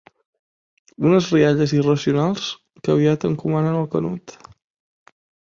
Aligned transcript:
Unes 1.09 1.27
rialles 1.33 1.73
irracionals 1.81 2.47
que 2.81 2.93
aviat 2.95 3.29
encomanen 3.31 3.79
el 3.83 3.87
Canut. 3.93 4.35